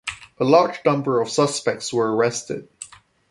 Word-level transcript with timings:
A 0.39 0.43
large 0.43 0.79
number 0.83 1.21
of 1.21 1.29
suspects 1.29 1.93
were 1.93 2.11
arrested. 2.15 2.67